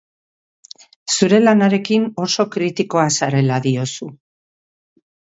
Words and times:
Zure 1.17 1.41
lanarekin 1.43 2.09
oso 2.25 2.49
kritikoa 2.57 3.07
zarela 3.21 3.63
diozu. 3.71 4.13